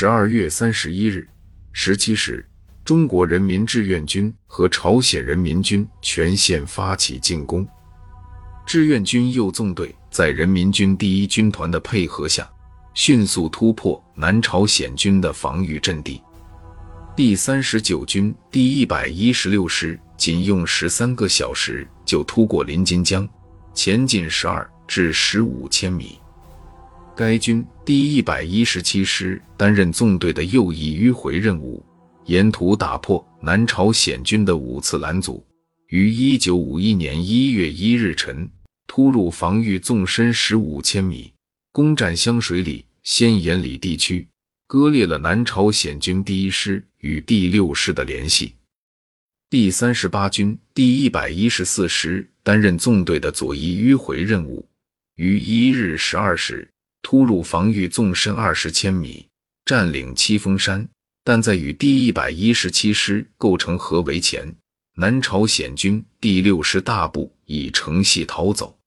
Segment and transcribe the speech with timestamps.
[0.00, 1.28] 十二月三十一日
[1.72, 2.48] 十七时，
[2.84, 7.66] 中国人民志愿军和朝鲜人民军全线发起进攻。
[8.64, 12.48] 志愿军右纵队在人民军第一军团的配合下，
[12.94, 16.22] 迅速突破南朝鲜军的防御阵地。
[17.16, 23.28] 第三十九军第一百一十六师仅用十三个小时就突过临津江，
[23.74, 26.20] 前进十二至十五千米。
[27.16, 31.82] 该军第一百一十七师担任纵队的右翼迂回任务，
[32.26, 35.42] 沿途打破南朝鲜军的五次拦阻，
[35.86, 38.46] 于一九五一年一月一日晨
[38.86, 41.32] 突入防御纵深十五千米，
[41.72, 44.28] 攻占香水里、仙岩里地区。
[44.66, 48.52] 割裂了南朝鲜军第一师与第六师的联系。
[49.48, 54.68] 第三十八军第一百一十四师担任纵队的左翼迂回任务，
[55.14, 56.68] 于一日十二时
[57.10, 59.26] 突入防御纵深二十千米，
[59.64, 60.86] 占领七峰山。
[61.24, 64.54] 但在与第一百一十七师构成合围前，
[64.94, 68.78] 南朝鲜军第六师大部已乘隙逃走。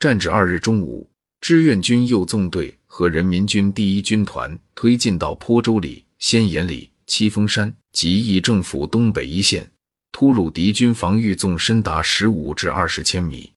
[0.00, 1.08] 战至二日中午，
[1.40, 2.76] 志愿军右纵队。
[2.88, 9.70] 和人民军第一军团推进到坡州里、仙岩里、七峰山及义政府东北一线，
[10.10, 13.52] 突入敌军防御纵深达十五至二十千米。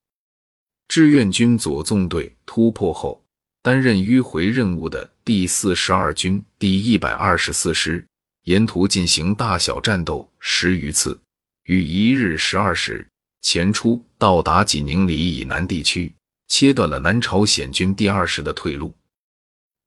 [0.87, 3.25] 志愿军左纵队突破后，
[3.63, 8.03] 担任迂回任务的第四十二军第一百二十四师
[8.45, 11.19] 沿途进行大小战斗十余次，
[11.65, 13.07] 于一日十二时
[13.43, 16.11] 前出，到达济宁里以南地区，
[16.47, 18.91] 切断了南朝鲜军第二师的退路。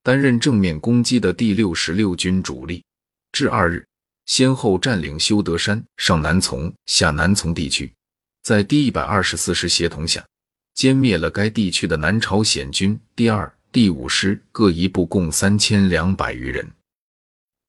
[0.05, 2.85] 担任正面攻击的第六十六军主力，
[3.33, 3.85] 至二日
[4.27, 7.93] 先后占领修德山、上南从、下南从地区，
[8.45, 10.25] 在第一百二十四师协同下，
[10.77, 16.65] 歼灭了该地区的南朝鲜军第二、第五师各一部，共三千两百余人。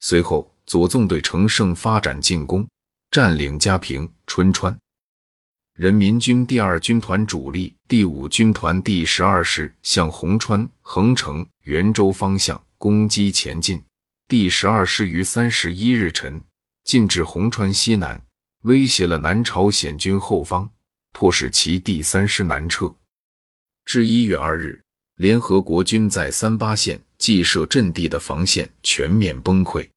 [0.01, 2.69] 随后，左纵队乘胜发展进攻，
[3.09, 4.77] 占领嘉平、春川。
[5.73, 13.83] 人民军第二军团主力第五军团第十二师向红川、横城、袁州方向攻击前进。
[14.27, 16.39] 第十二师于三十一日晨
[16.83, 18.23] 进至红川西南，
[18.61, 20.69] 威胁了南朝鲜军后方，
[21.13, 22.93] 迫使其第三师南撤。
[23.85, 24.84] 至一月二日，
[25.15, 29.87] 联合国军在三八线既设阵地的防线全面崩溃，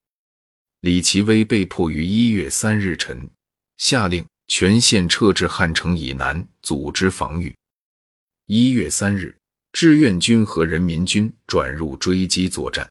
[0.80, 3.28] 李奇微被迫于一月三日晨
[3.76, 4.24] 下令。
[4.50, 7.54] 全线撤至汉城以南，组织防御。
[8.46, 9.36] 一月三日，
[9.72, 12.90] 志愿军和人民军转入追击作战。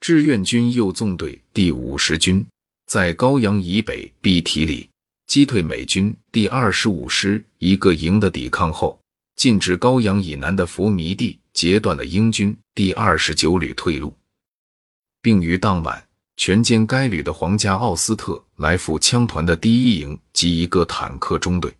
[0.00, 2.42] 志愿军右纵队第五十军
[2.86, 4.88] 在高阳以北碧提里
[5.26, 8.98] 击退美军第二十五师一个营的抵抗后，
[9.36, 14.16] 进至高阳以南的佛弥地，截断了英军第二十九旅退路，
[15.20, 16.02] 并于当晚。
[16.36, 21.72] 全歼该旅的皇家奥斯特来福枪团的第一营及一个坦克中队。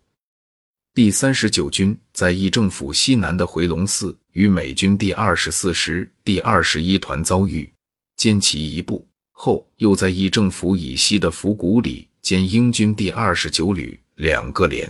[0.93, 7.69] 第三十九军在义政府西南的回龙寺与美军第二十四师第二十一团遭遇，
[8.17, 14.89] 歼其一部后，又在义政府以西的府谷里歼英军第二十九旅两个连。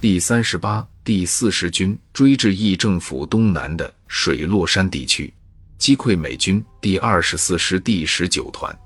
[0.00, 5.32] 第三十八、第四十军追至义政府东南的水落山地区。
[5.78, 8.76] 击溃美军第二十四师第十九团，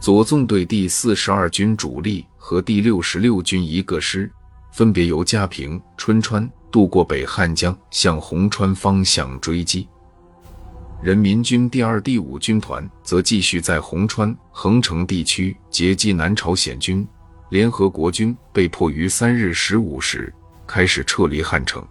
[0.00, 4.28] 左纵队第四十二军主力和第六十六军一个师，
[4.72, 9.86] 分别由嘉平、春川渡过北汉江，向红川方向追击。
[11.00, 17.06] 人民军第二、第五军团则继续在红川、横城地区截击南朝鲜军。
[17.50, 20.32] 联合国军被迫于三日十五时
[20.72, 21.84] 开始撤离汉城。